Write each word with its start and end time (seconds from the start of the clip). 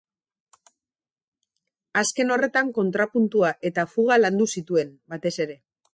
Azken 2.01 2.35
horretan 2.35 2.73
kontrapuntua 2.79 3.53
eta 3.71 3.87
fuga 3.95 4.19
landu 4.23 4.49
zituen, 4.55 4.95
batez 5.15 5.37
ere. 5.47 5.61